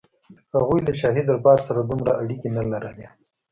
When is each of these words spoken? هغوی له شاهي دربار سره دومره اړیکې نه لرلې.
هغوی 0.55 0.79
له 0.87 0.93
شاهي 0.99 1.21
دربار 1.29 1.59
سره 1.67 1.79
دومره 1.89 2.11
اړیکې 2.21 2.47
نه 2.55 2.63
لرلې. 2.71 3.07